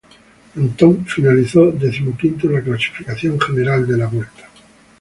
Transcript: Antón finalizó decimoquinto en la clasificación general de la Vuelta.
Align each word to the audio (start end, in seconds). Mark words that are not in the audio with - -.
Antón 0.55 1.05
finalizó 1.05 1.69
decimoquinto 1.69 2.47
en 2.47 2.53
la 2.53 2.63
clasificación 2.63 3.39
general 3.39 3.85
de 3.85 3.97
la 3.99 4.07
Vuelta. 4.07 4.49